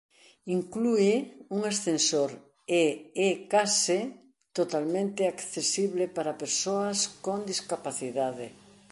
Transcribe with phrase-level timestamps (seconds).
[0.57, 1.13] Inclúe
[1.55, 2.31] un ascensor
[2.81, 2.83] e
[3.27, 3.99] é case
[4.57, 8.47] totalmente accesible para persoas con discapacidade.